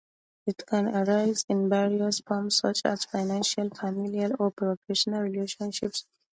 [0.47, 6.07] It can arise in various forms, such as financial, familial, or professional relationships.